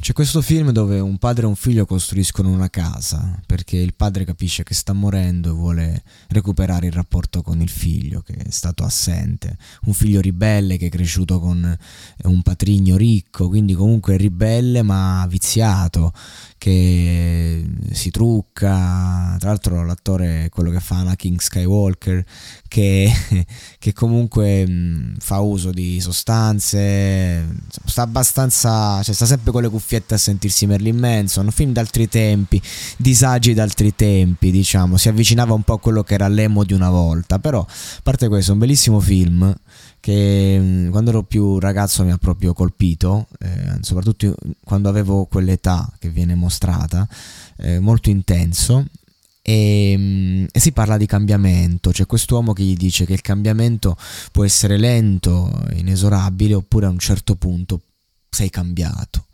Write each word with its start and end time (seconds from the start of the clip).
C'è 0.00 0.14
questo 0.14 0.40
film 0.40 0.70
dove 0.70 0.98
un 0.98 1.18
padre 1.18 1.44
e 1.44 1.46
un 1.46 1.54
figlio 1.54 1.84
costruiscono 1.84 2.48
una 2.48 2.70
casa 2.70 3.38
perché 3.44 3.76
il 3.76 3.92
padre 3.94 4.24
capisce 4.24 4.62
che 4.62 4.72
sta 4.72 4.94
morendo 4.94 5.50
e 5.50 5.52
vuole 5.52 6.02
recuperare 6.28 6.86
il 6.86 6.92
rapporto 6.92 7.42
con 7.42 7.60
il 7.60 7.68
figlio 7.68 8.22
che 8.22 8.32
è 8.32 8.50
stato 8.50 8.82
assente. 8.82 9.58
Un 9.82 9.92
figlio 9.92 10.22
ribelle 10.22 10.78
che 10.78 10.86
è 10.86 10.88
cresciuto 10.90 11.38
con 11.38 11.76
un 12.22 12.42
patrigno 12.42 12.96
ricco, 12.96 13.48
quindi 13.48 13.74
comunque 13.74 14.16
ribelle 14.16 14.80
ma 14.80 15.26
viziato, 15.28 16.14
che 16.56 17.62
si 17.92 18.10
trucca. 18.10 19.36
Tra 19.38 19.48
l'altro 19.50 19.84
l'attore 19.84 20.46
è 20.46 20.48
quello 20.48 20.70
che 20.70 20.80
fa 20.80 20.96
Anakin 20.96 21.38
Skywalker 21.38 22.24
che, 22.68 23.12
che 23.78 23.92
comunque 23.92 24.66
mh, 24.66 25.16
fa 25.18 25.40
uso 25.40 25.72
di 25.72 26.00
sostanze, 26.00 27.46
sta 27.84 28.02
abbastanza, 28.02 29.02
cioè 29.02 29.14
sta 29.14 29.26
sempre 29.26 29.50
con 29.52 29.60
le 29.62 29.68
cuffiette 29.90 30.14
a 30.14 30.18
sentirsi 30.18 30.66
Merlin 30.66 30.96
Manson, 30.96 31.50
film 31.50 31.72
d'altri 31.72 32.08
tempi, 32.08 32.62
disagi 32.96 33.54
d'altri 33.54 33.96
tempi, 33.96 34.52
diciamo, 34.52 34.96
si 34.96 35.08
avvicinava 35.08 35.52
un 35.52 35.62
po' 35.62 35.74
a 35.74 35.80
quello 35.80 36.04
che 36.04 36.14
era 36.14 36.28
l'emo 36.28 36.62
di 36.62 36.74
una 36.74 36.90
volta, 36.90 37.40
però 37.40 37.60
a 37.60 38.00
parte 38.02 38.28
questo, 38.28 38.52
un 38.52 38.58
bellissimo 38.58 39.00
film 39.00 39.52
che 39.98 40.88
quando 40.90 41.10
ero 41.10 41.24
più 41.24 41.58
ragazzo 41.58 42.04
mi 42.04 42.12
ha 42.12 42.18
proprio 42.18 42.52
colpito, 42.52 43.26
eh, 43.40 43.78
soprattutto 43.80 44.34
quando 44.62 44.88
avevo 44.88 45.24
quell'età 45.24 45.92
che 45.98 46.08
viene 46.08 46.36
mostrata, 46.36 47.08
eh, 47.56 47.80
molto 47.80 48.10
intenso 48.10 48.86
e, 49.42 49.94
mm, 49.98 50.44
e, 50.52 50.60
si 50.60 50.70
parla 50.70 50.96
di 50.96 51.06
cambiamento, 51.06 51.90
c'è 51.90 52.06
quest'uomo 52.06 52.52
che 52.52 52.62
gli 52.62 52.76
dice 52.76 53.04
che 53.04 53.12
il 53.12 53.22
cambiamento 53.22 53.96
può 54.30 54.44
essere 54.44 54.78
lento, 54.78 55.66
inesorabile, 55.74 56.54
oppure 56.54 56.86
a 56.86 56.90
un 56.90 56.98
certo 57.00 57.34
punto 57.34 57.80
sei 58.30 58.50
cambiato. 58.50 59.26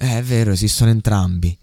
È, 0.00 0.16
è 0.16 0.22
vero, 0.22 0.52
esistono 0.52 0.90
entrambi. 0.90 1.56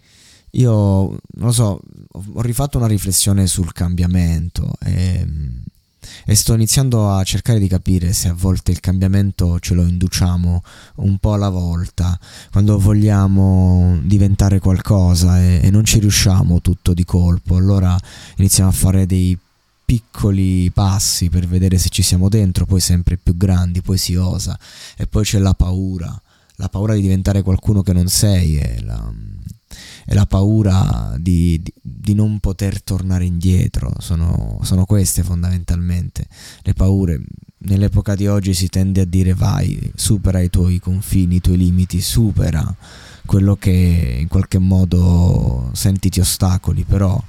Io, 0.52 0.70
non 0.72 1.18
lo 1.36 1.52
so, 1.52 1.80
ho 2.12 2.40
rifatto 2.40 2.78
una 2.78 2.86
riflessione 2.86 3.46
sul 3.46 3.72
cambiamento 3.72 4.72
e 4.80 5.26
e 6.24 6.34
sto 6.34 6.54
iniziando 6.54 7.10
a 7.10 7.22
cercare 7.22 7.58
di 7.58 7.68
capire 7.68 8.12
se 8.12 8.28
a 8.28 8.34
volte 8.34 8.70
il 8.70 8.80
cambiamento 8.80 9.58
ce 9.60 9.74
lo 9.74 9.82
induciamo 9.82 10.62
un 10.96 11.18
po' 11.18 11.32
alla 11.32 11.48
volta, 11.48 12.18
quando 12.50 12.78
vogliamo 12.78 13.98
diventare 14.02 14.58
qualcosa 14.58 15.40
e, 15.40 15.60
e 15.62 15.70
non 15.70 15.84
ci 15.84 15.98
riusciamo 15.98 16.60
tutto 16.60 16.94
di 16.94 17.04
colpo, 17.04 17.56
allora 17.56 17.98
iniziamo 18.36 18.70
a 18.70 18.72
fare 18.72 19.06
dei 19.06 19.38
piccoli 19.84 20.70
passi 20.70 21.30
per 21.30 21.46
vedere 21.46 21.78
se 21.78 21.88
ci 21.88 22.02
siamo 22.02 22.28
dentro, 22.28 22.66
poi 22.66 22.80
sempre 22.80 23.16
più 23.16 23.36
grandi, 23.36 23.80
poi 23.80 23.96
si 23.96 24.14
osa 24.16 24.58
e 24.96 25.06
poi 25.06 25.24
c'è 25.24 25.38
la 25.38 25.54
paura, 25.54 26.20
la 26.58 26.68
paura 26.68 26.94
di 26.94 27.00
diventare 27.00 27.42
qualcuno 27.42 27.82
che 27.82 27.92
non 27.92 28.08
sei 28.08 28.56
e 28.58 28.82
la, 28.82 29.12
e 30.06 30.14
la 30.14 30.26
paura 30.26 31.14
di, 31.18 31.60
di, 31.62 31.72
di, 31.80 32.14
non 32.14 32.40
poter 32.40 32.82
tornare 32.82 33.24
indietro, 33.24 33.92
sono, 33.98 34.58
sono 34.62 34.84
queste 34.84 35.22
fondamentalmente 35.22 36.26
le 36.62 36.74
paure. 36.74 37.20
Nell'epoca 37.60 38.14
di 38.14 38.26
oggi 38.26 38.54
si 38.54 38.68
tende 38.68 39.00
a 39.00 39.04
dire 39.04 39.34
vai, 39.34 39.92
supera 39.94 40.40
i 40.40 40.50
tuoi 40.50 40.78
confini, 40.78 41.36
i 41.36 41.40
tuoi 41.40 41.56
limiti, 41.56 42.00
supera 42.00 42.74
quello 43.24 43.56
che 43.56 44.16
in 44.20 44.28
qualche 44.28 44.58
modo 44.58 45.70
senti 45.74 46.08
ti 46.08 46.20
ostacoli, 46.20 46.84
però 46.84 47.22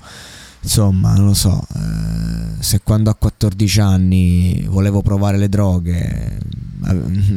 insomma, 0.62 1.16
non 1.16 1.26
lo 1.26 1.34
so, 1.34 1.66
eh, 1.76 2.62
se 2.62 2.82
quando 2.84 3.10
a 3.10 3.16
14 3.16 3.80
anni 3.80 4.66
volevo 4.68 5.02
provare 5.02 5.38
le 5.38 5.50
droghe 5.50 6.38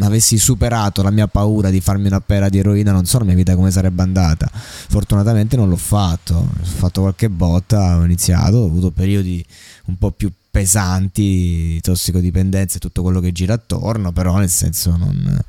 avessi 0.00 0.38
superato 0.38 1.03
la 1.03 1.10
mia 1.10 1.27
paura 1.27 1.71
di 1.71 1.81
farmi 1.81 2.06
una 2.06 2.21
pera 2.21 2.49
di 2.49 2.59
eroina, 2.59 2.93
non 2.93 3.05
so 3.05 3.19
la 3.19 3.25
mia 3.25 3.34
vita 3.34 3.55
come 3.56 3.71
sarebbe 3.71 4.03
andata. 4.03 4.49
Fortunatamente 4.53 5.56
non 5.56 5.69
l'ho 5.69 5.77
fatto, 5.77 6.34
ho 6.34 6.65
fatto 6.65 7.03
qualche 7.03 7.28
botta, 7.28 7.99
ho 7.99 8.05
iniziato, 8.05 8.59
ho 8.59 8.66
avuto 8.66 8.91
periodi 8.91 9.44
un 9.87 9.99
po' 9.99 10.10
più 10.10 10.31
pesanti, 10.50 11.81
tossicodipendenza 11.81 12.77
e 12.77 12.81
tutto 12.81 13.03
quello 13.03 13.21
che 13.21 13.33
gira 13.33 13.54
attorno, 13.54 14.12
però 14.12 14.37
nel 14.39 14.50
senso 14.50 14.97
non 14.97 15.41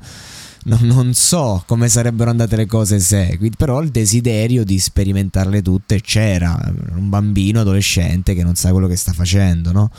non, 0.64 0.80
non, 0.82 1.14
so 1.14 1.62
come 1.66 1.88
sarebbero 1.88 2.30
andate 2.30 2.56
le 2.56 2.66
cose 2.66 2.98
se, 3.00 3.38
però 3.56 3.80
il 3.80 3.90
desiderio 3.90 4.64
di 4.64 4.78
sperimentarle 4.78 5.62
tutte 5.62 6.00
c'era, 6.00 6.58
un 6.94 7.08
bambino 7.08 7.60
adolescente 7.60 8.34
che 8.34 8.42
non 8.42 8.54
sa 8.54 8.70
quello 8.70 8.86
che 8.86 8.96
sta 8.96 9.12
facendo, 9.12 9.72
no? 9.72 9.90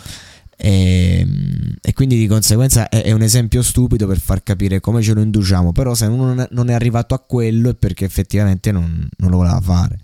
E, 0.58 1.28
e, 1.82 1.94
quindi 1.94 2.18
di 2.18 2.28
conseguenza 2.28 2.88
è, 2.88 3.04
è, 3.04 3.12
un 3.12 3.22
esempio 3.22 3.62
stupido 3.62 4.08
per 4.08 4.20
far 4.20 4.42
capire 4.42 4.80
come 4.80 5.02
ce 5.02 5.14
lo 5.14 5.22
induciamo, 5.22 5.72
però 5.72 5.94
se 5.94 6.06
uno 6.06 6.48
non 6.50 6.70
è 6.70 6.74
arrivato 6.74 7.14
a 7.14 7.20
quello 7.20 7.70
è 7.70 7.76
perché 7.76 8.06
effettivamente 8.06 8.72
non, 8.72 9.08
non 9.18 9.30
lo 9.30 9.38
voleva 9.38 9.60
fare. 9.60 10.00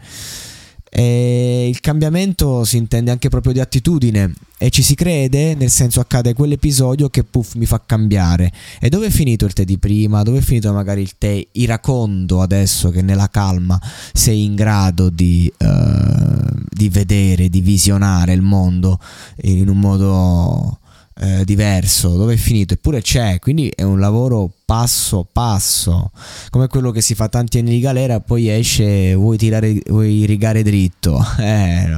E 0.93 1.40
il 1.67 1.79
cambiamento 1.79 2.63
si 2.63 2.77
intende 2.77 3.11
anche 3.11 3.29
proprio 3.29 3.53
di 3.53 3.59
attitudine 3.59 4.33
e 4.57 4.69
ci 4.69 4.83
si 4.83 4.93
crede, 4.93 5.55
nel 5.55 5.71
senso 5.71 5.99
accade 5.99 6.33
quell'episodio 6.33 7.09
che 7.09 7.23
puff 7.23 7.55
mi 7.55 7.65
fa 7.65 7.81
cambiare. 7.83 8.51
E 8.79 8.89
dove 8.89 9.07
è 9.07 9.09
finito 9.09 9.45
il 9.45 9.53
te 9.53 9.65
di 9.65 9.79
prima? 9.79 10.21
Dove 10.23 10.39
è 10.39 10.41
finito 10.41 10.71
magari 10.71 11.01
il 11.01 11.17
te 11.17 11.47
iracondo 11.53 12.41
adesso 12.41 12.89
che 12.91 13.01
nella 13.01 13.29
calma 13.29 13.79
sei 14.13 14.43
in 14.43 14.55
grado 14.55 15.09
di, 15.09 15.51
uh, 15.57 16.59
di 16.69 16.89
vedere, 16.89 17.49
di 17.49 17.61
visionare 17.61 18.33
il 18.33 18.41
mondo 18.41 18.99
in 19.43 19.67
un 19.67 19.79
modo 19.79 20.80
eh, 21.19 21.43
diverso, 21.45 22.15
dove 22.15 22.33
è 22.33 22.37
finito, 22.37 22.73
eppure 22.73 23.01
c'è, 23.01 23.39
quindi 23.39 23.69
è 23.69 23.83
un 23.83 23.99
lavoro 23.99 24.49
passo 24.65 25.27
passo, 25.31 26.11
come 26.49 26.67
quello 26.67 26.91
che 26.91 27.01
si 27.01 27.15
fa 27.15 27.27
tanti 27.27 27.59
anni 27.59 27.71
di 27.71 27.79
galera, 27.79 28.19
poi 28.19 28.49
esce, 28.49 29.13
vuoi, 29.15 29.37
tirare, 29.37 29.81
vuoi 29.87 30.25
rigare 30.25 30.63
dritto, 30.63 31.23
eh, 31.39 31.97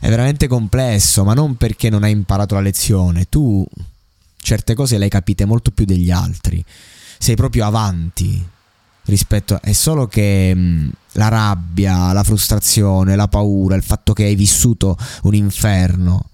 è 0.00 0.08
veramente 0.08 0.46
complesso, 0.46 1.24
ma 1.24 1.34
non 1.34 1.56
perché 1.56 1.90
non 1.90 2.04
hai 2.04 2.12
imparato 2.12 2.54
la 2.54 2.60
lezione, 2.60 3.26
tu 3.28 3.66
certe 4.36 4.74
cose 4.74 4.96
le 4.96 5.04
hai 5.04 5.10
capite 5.10 5.44
molto 5.44 5.70
più 5.70 5.84
degli 5.84 6.10
altri, 6.10 6.64
sei 7.18 7.36
proprio 7.36 7.66
avanti 7.66 8.46
rispetto 9.04 9.60
è 9.60 9.72
solo 9.72 10.06
che 10.06 10.54
mh, 10.54 10.90
la 11.12 11.28
rabbia, 11.28 12.12
la 12.12 12.22
frustrazione, 12.22 13.16
la 13.16 13.28
paura, 13.28 13.74
il 13.74 13.82
fatto 13.82 14.12
che 14.12 14.24
hai 14.24 14.36
vissuto 14.36 14.96
un 15.22 15.34
inferno 15.34 16.29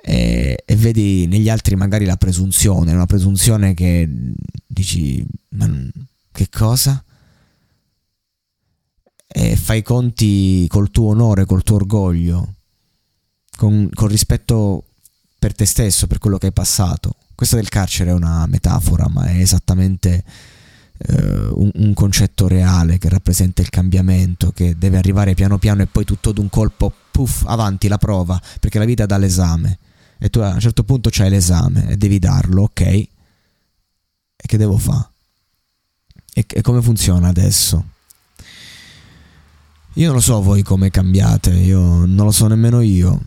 e, 0.00 0.62
e, 0.64 0.76
vedi 0.76 1.26
negli 1.26 1.48
altri 1.48 1.74
magari 1.74 2.04
la 2.04 2.16
presunzione, 2.16 2.92
una 2.92 3.06
presunzione 3.06 3.74
che 3.74 4.08
dici, 4.66 5.24
ma 5.50 5.68
che 6.30 6.48
cosa? 6.50 7.02
E 9.26 9.56
fai 9.56 9.82
conti 9.82 10.66
col 10.68 10.90
tuo 10.90 11.08
onore, 11.08 11.44
col 11.44 11.64
tuo 11.64 11.76
orgoglio, 11.76 12.54
con, 13.56 13.90
con 13.92 14.08
rispetto 14.08 14.84
per 15.38 15.54
te 15.54 15.64
stesso, 15.66 16.06
per 16.06 16.18
quello 16.18 16.38
che 16.38 16.46
hai 16.46 16.52
passato. 16.52 17.14
Questa 17.34 17.56
del 17.56 17.68
carcere 17.68 18.10
è 18.10 18.14
una 18.14 18.46
metafora, 18.46 19.08
ma 19.08 19.26
è 19.26 19.38
esattamente 19.38 20.24
eh, 20.96 21.22
un, 21.22 21.70
un, 21.74 21.92
concetto 21.94 22.48
reale 22.48 22.98
che 22.98 23.08
rappresenta 23.08 23.62
il 23.62 23.68
cambiamento, 23.68 24.52
che 24.52 24.76
deve 24.78 24.96
arrivare 24.96 25.34
piano 25.34 25.58
piano 25.58 25.82
e 25.82 25.86
poi 25.86 26.04
tutto 26.04 26.32
d'un 26.32 26.48
colpo, 26.48 26.92
puff, 27.10 27.44
avanti 27.46 27.88
la 27.88 27.98
prova, 27.98 28.40
perché 28.58 28.78
la 28.78 28.84
vita 28.84 29.06
dà 29.06 29.18
l'esame 29.18 29.78
e 30.18 30.30
tu 30.30 30.40
a 30.40 30.52
un 30.52 30.60
certo 30.60 30.84
punto 30.84 31.10
c'hai 31.10 31.30
l'esame 31.30 31.88
e 31.88 31.96
devi 31.96 32.18
darlo, 32.18 32.62
ok? 32.62 32.80
E 32.80 33.10
che 34.36 34.56
devo 34.56 34.76
fare? 34.76 35.08
E, 36.32 36.44
e 36.46 36.60
come 36.60 36.82
funziona 36.82 37.28
adesso? 37.28 37.84
Io 39.94 40.06
non 40.06 40.14
lo 40.14 40.20
so 40.20 40.40
voi 40.40 40.62
come 40.62 40.90
cambiate, 40.90 41.50
io 41.50 42.04
non 42.04 42.24
lo 42.24 42.30
so 42.30 42.46
nemmeno 42.46 42.80
io. 42.80 43.20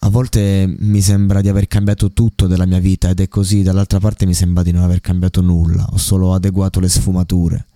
A 0.00 0.08
volte 0.08 0.72
mi 0.78 1.00
sembra 1.00 1.40
di 1.40 1.48
aver 1.48 1.66
cambiato 1.68 2.12
tutto 2.12 2.46
della 2.46 2.66
mia 2.66 2.80
vita 2.80 3.08
ed 3.08 3.20
è 3.20 3.28
così, 3.28 3.62
dall'altra 3.62 4.00
parte 4.00 4.26
mi 4.26 4.34
sembra 4.34 4.62
di 4.62 4.72
non 4.72 4.82
aver 4.82 5.00
cambiato 5.00 5.40
nulla, 5.40 5.86
ho 5.90 5.96
solo 5.96 6.34
adeguato 6.34 6.80
le 6.80 6.88
sfumature. 6.88 7.66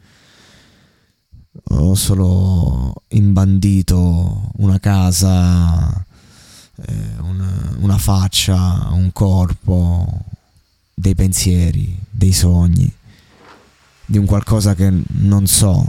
Ho 1.70 1.94
solo 1.94 3.05
imbandito 3.08 4.50
una 4.56 4.78
casa, 4.78 6.05
eh, 6.87 7.21
una, 7.21 7.75
una 7.79 7.99
faccia, 7.99 8.88
un 8.93 9.11
corpo, 9.12 10.25
dei 10.94 11.15
pensieri, 11.15 11.97
dei 12.11 12.32
sogni, 12.32 12.91
di 14.05 14.19
un 14.19 14.27
qualcosa 14.27 14.75
che 14.75 14.93
non 15.06 15.47
so, 15.47 15.87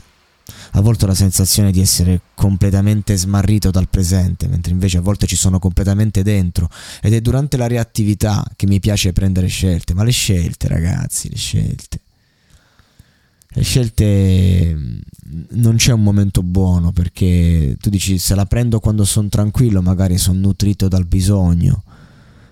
a 0.74 0.82
volte 0.82 1.06
ho 1.06 1.08
la 1.08 1.16
sensazione 1.16 1.72
di 1.72 1.82
essere 1.82 2.22
completamente 2.34 3.18
smarrito 3.18 3.72
dal 3.72 3.90
presente, 3.90 4.48
mentre 4.48 4.72
invece 4.72 4.98
a 4.98 5.02
volte 5.02 5.28
ci 5.28 5.36
sono 5.36 5.60
completamente 5.60 6.24
dentro 6.24 6.70
ed 7.02 7.14
è 7.14 7.22
durante 7.22 7.58
la 7.58 7.68
reattività 7.68 8.44
che 8.56 8.68
mi 8.68 8.80
piace 8.80 9.12
prendere 9.12 9.48
scelte, 9.48 9.94
ma 9.94 10.04
le 10.04 10.12
scelte 10.12 10.68
ragazzi, 10.68 11.30
le 11.30 11.38
scelte. 11.38 12.00
Scelte 13.64 15.02
non 15.52 15.76
c'è 15.76 15.94
un 15.94 16.04
momento 16.04 16.44
buono 16.44 16.92
perché 16.92 17.78
tu 17.80 17.90
dici 17.90 18.18
se 18.18 18.36
la 18.36 18.46
prendo 18.46 18.80
quando 18.80 19.06
sono 19.06 19.30
tranquillo 19.30 19.82
magari 19.82 20.18
sono 20.18 20.40
nutrito 20.40 20.88
dal 20.88 21.06
bisogno 21.06 21.84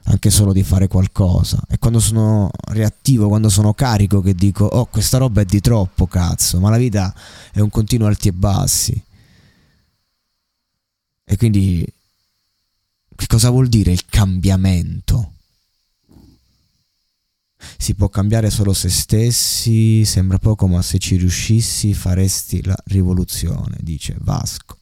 anche 0.09 0.29
solo 0.29 0.53
di 0.53 0.63
fare 0.63 0.87
qualcosa. 0.87 1.61
E 1.69 1.77
quando 1.77 1.99
sono 1.99 2.49
reattivo, 2.69 3.27
quando 3.27 3.49
sono 3.49 3.73
carico, 3.73 4.21
che 4.21 4.33
dico, 4.33 4.65
oh, 4.65 4.85
questa 4.85 5.17
roba 5.17 5.41
è 5.41 5.45
di 5.45 5.61
troppo, 5.61 6.07
cazzo, 6.07 6.59
ma 6.59 6.69
la 6.69 6.77
vita 6.77 7.13
è 7.51 7.59
un 7.59 7.69
continuo 7.69 8.07
alti 8.07 8.29
e 8.29 8.33
bassi. 8.33 9.03
E 11.23 11.37
quindi, 11.37 11.85
che 13.15 13.27
cosa 13.27 13.51
vuol 13.51 13.67
dire 13.67 13.91
il 13.91 14.05
cambiamento? 14.05 15.33
Si 17.77 17.93
può 17.95 18.09
cambiare 18.09 18.49
solo 18.49 18.73
se 18.73 18.89
stessi, 18.89 20.05
sembra 20.05 20.37
poco, 20.37 20.67
ma 20.67 20.81
se 20.81 20.97
ci 20.97 21.17
riuscissi 21.17 21.93
faresti 21.93 22.63
la 22.63 22.77
rivoluzione, 22.85 23.77
dice 23.81 24.15
Vasco. 24.19 24.77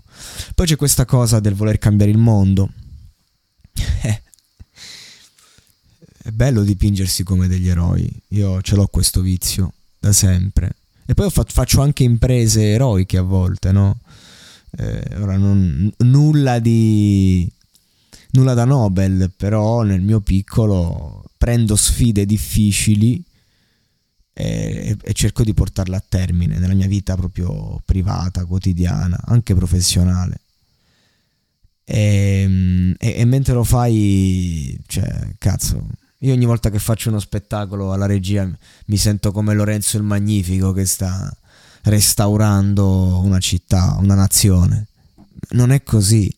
Poi 0.55 0.65
c'è 0.65 0.75
questa 0.75 1.05
cosa 1.05 1.39
del 1.39 1.55
voler 1.55 1.77
cambiare 1.77 2.11
il 2.11 2.17
mondo. 2.17 2.69
Eh, 4.03 4.21
è 6.23 6.31
bello 6.31 6.63
dipingersi 6.63 7.23
come 7.23 7.47
degli 7.47 7.69
eroi. 7.69 8.09
Io 8.29 8.61
ce 8.61 8.75
l'ho 8.75 8.87
questo 8.87 9.21
vizio 9.21 9.73
da 9.97 10.11
sempre. 10.11 10.75
E 11.05 11.13
poi 11.13 11.29
faccio 11.29 11.81
anche 11.81 12.03
imprese 12.03 12.71
eroiche 12.71 13.17
a 13.17 13.21
volte, 13.21 13.71
no? 13.71 13.99
Eh, 14.77 15.15
ora 15.19 15.37
non, 15.37 15.89
nulla 15.99 16.59
di 16.59 17.49
nulla 18.31 18.53
da 18.53 18.65
Nobel, 18.65 19.31
però 19.35 19.83
nel 19.83 20.01
mio 20.01 20.19
piccolo 20.19 21.23
prendo 21.37 21.75
sfide 21.75 22.25
difficili 22.25 23.23
e, 24.33 24.95
e, 25.01 25.13
cerco 25.13 25.43
di 25.43 25.53
portarle 25.53 25.95
a 25.95 26.03
termine 26.07 26.59
nella 26.59 26.75
mia 26.75 26.87
vita 26.87 27.15
proprio 27.15 27.81
privata, 27.85 28.45
quotidiana, 28.45 29.19
anche 29.25 29.55
professionale. 29.55 30.41
E, 31.83 32.95
e, 32.97 33.13
e 33.17 33.25
mentre 33.25 33.53
lo 33.53 33.63
fai, 33.63 34.77
cioè, 34.85 35.29
cazzo, 35.37 35.87
io 36.19 36.33
ogni 36.33 36.45
volta 36.45 36.69
che 36.69 36.79
faccio 36.79 37.09
uno 37.09 37.19
spettacolo 37.19 37.93
alla 37.93 38.07
regia 38.07 38.49
mi 38.87 38.97
sento 38.97 39.31
come 39.31 39.53
Lorenzo 39.53 39.97
il 39.97 40.03
Magnifico 40.03 40.71
che 40.71 40.85
sta 40.85 41.31
restaurando 41.83 43.19
una 43.19 43.39
città, 43.39 43.95
una 43.99 44.15
nazione. 44.15 44.87
Non 45.51 45.71
è 45.71 45.83
così. 45.83 46.33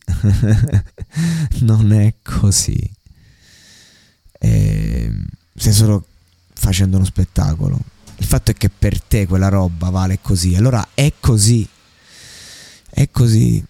non 1.60 1.92
è 1.92 2.14
così. 2.22 2.78
E 4.38 4.69
stai 5.60 5.74
solo 5.74 6.04
facendo 6.54 6.96
uno 6.96 7.04
spettacolo. 7.04 7.78
Il 8.16 8.24
fatto 8.24 8.50
è 8.50 8.54
che 8.54 8.70
per 8.70 9.00
te 9.00 9.26
quella 9.26 9.48
roba 9.48 9.90
vale 9.90 10.18
così. 10.22 10.54
Allora 10.54 10.88
è 10.94 11.12
così. 11.20 11.68
È 12.88 13.08
così 13.10 13.62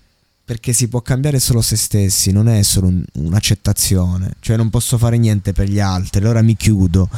perché 0.45 0.73
si 0.73 0.89
può 0.89 1.01
cambiare 1.01 1.39
solo 1.39 1.61
se 1.63 1.77
stessi, 1.77 2.33
non 2.33 2.49
è 2.49 2.63
solo 2.63 2.89
un, 2.89 3.05
un'accettazione, 3.15 4.35
cioè 4.41 4.57
non 4.57 4.69
posso 4.69 4.99
fare 4.99 5.17
niente 5.17 5.53
per 5.53 5.69
gli 5.69 5.79
altri, 5.79 6.19
allora 6.19 6.43
mi 6.43 6.57
chiudo 6.57 7.09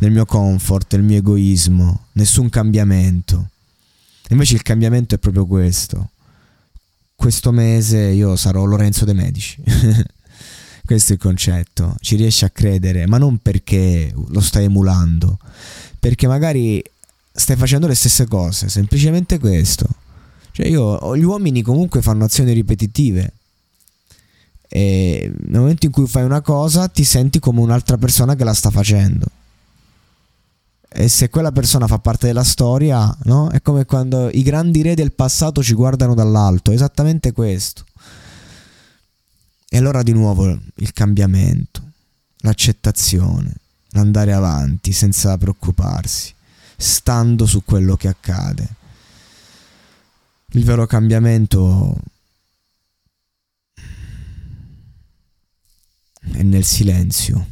nel 0.00 0.10
mio 0.10 0.26
comfort, 0.26 0.92
nel 0.92 1.02
mio 1.02 1.16
egoismo, 1.16 2.06
nessun 2.12 2.50
cambiamento. 2.50 3.48
Invece 4.28 4.56
il 4.56 4.62
cambiamento 4.62 5.14
è 5.14 5.18
proprio 5.18 5.46
questo. 5.46 6.10
Questo 7.14 7.50
mese 7.50 7.98
io 7.98 8.36
sarò 8.36 8.64
Lorenzo 8.64 9.06
De 9.06 9.14
Medici. 9.14 9.62
questo 10.84 11.12
è 11.12 11.14
il 11.16 11.20
concetto. 11.20 11.96
Ci 12.00 12.16
riesci 12.16 12.44
a 12.44 12.50
credere, 12.50 13.06
ma 13.06 13.18
non 13.18 13.38
perché 13.38 14.12
lo 14.28 14.40
stai 14.40 14.64
emulando, 14.64 15.38
perché 15.98 16.26
magari 16.26 16.82
stai 17.32 17.56
facendo 17.56 17.86
le 17.86 17.94
stesse 17.94 18.26
cose, 18.26 18.68
semplicemente 18.68 19.38
questo 19.38 19.88
cioè 20.52 20.66
io, 20.66 21.16
gli 21.16 21.22
uomini 21.22 21.62
comunque 21.62 22.02
fanno 22.02 22.24
azioni 22.24 22.52
ripetitive. 22.52 23.32
E 24.68 25.32
nel 25.46 25.60
momento 25.60 25.86
in 25.86 25.92
cui 25.92 26.06
fai 26.06 26.24
una 26.24 26.42
cosa 26.42 26.88
ti 26.88 27.04
senti 27.04 27.38
come 27.38 27.60
un'altra 27.60 27.96
persona 27.96 28.34
che 28.34 28.44
la 28.44 28.54
sta 28.54 28.70
facendo. 28.70 29.26
E 30.94 31.08
se 31.08 31.30
quella 31.30 31.52
persona 31.52 31.86
fa 31.86 31.98
parte 31.98 32.26
della 32.26 32.44
storia, 32.44 33.16
no? 33.24 33.48
È 33.48 33.62
come 33.62 33.86
quando 33.86 34.28
i 34.30 34.42
grandi 34.42 34.82
re 34.82 34.94
del 34.94 35.12
passato 35.12 35.62
ci 35.62 35.72
guardano 35.72 36.14
dall'alto, 36.14 36.70
esattamente 36.70 37.32
questo. 37.32 37.84
E 39.74 39.78
allora 39.78 40.02
di 40.02 40.12
nuovo 40.12 40.58
il 40.74 40.92
cambiamento, 40.92 41.80
l'accettazione, 42.40 43.54
l'andare 43.92 44.34
avanti 44.34 44.92
senza 44.92 45.38
preoccuparsi, 45.38 46.34
stando 46.76 47.46
su 47.46 47.64
quello 47.64 47.96
che 47.96 48.08
accade 48.08 48.80
il 50.54 50.64
vero 50.64 50.86
cambiamento 50.86 51.96
è 56.32 56.42
nel 56.42 56.64
silenzio. 56.64 57.51